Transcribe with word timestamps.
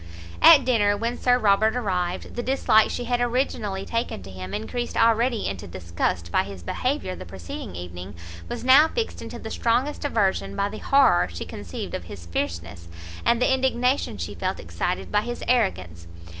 At 0.41 0.65
dinner, 0.65 0.97
when 0.97 1.15
Sir 1.15 1.37
Robert 1.37 1.75
arrived, 1.75 2.33
the 2.35 2.41
dislike 2.41 2.89
she 2.89 3.03
had 3.03 3.21
originally 3.21 3.85
taken 3.85 4.23
to 4.23 4.31
him, 4.31 4.51
encreased 4.51 4.97
already 4.97 5.45
into 5.45 5.67
disgust 5.67 6.31
by 6.31 6.41
his 6.41 6.63
behaviour 6.63 7.15
the 7.15 7.23
preceding 7.23 7.75
evening, 7.75 8.15
was 8.49 8.63
now 8.63 8.87
fixed 8.87 9.21
into 9.21 9.37
the 9.37 9.51
strongest 9.51 10.03
aversion 10.03 10.55
by 10.55 10.69
the 10.69 10.79
horror 10.79 11.29
she 11.31 11.45
conceived 11.45 11.93
of 11.93 12.05
his 12.05 12.25
fierceness, 12.25 12.87
and 13.23 13.39
the 13.39 13.53
indignation 13.53 14.17
she 14.17 14.33
felt 14.33 14.59
excited 14.59 15.11
by 15.11 15.21
his 15.21 15.43
arrogance. 15.47 16.07